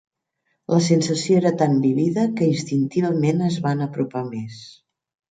[0.75, 4.57] La sensació era tan vívida que instintivament es van apropar més.